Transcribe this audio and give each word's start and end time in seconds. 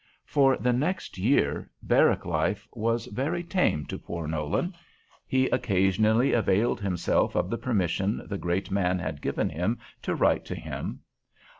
For 0.25 0.57
the 0.57 0.73
next 0.73 1.19
year, 1.19 1.69
barrack 1.83 2.25
life 2.25 2.67
was 2.73 3.05
very 3.05 3.43
tame 3.43 3.85
to 3.85 3.99
poor 3.99 4.25
Nolan. 4.25 4.73
He 5.27 5.45
occasionally 5.49 6.33
availed 6.33 6.81
himself 6.81 7.35
of 7.35 7.51
the 7.51 7.57
permission 7.59 8.23
the 8.25 8.39
great 8.39 8.71
man 8.71 8.97
had 8.97 9.21
given 9.21 9.49
him 9.49 9.77
to 10.01 10.15
write 10.15 10.43
to 10.45 10.55
him. 10.55 11.01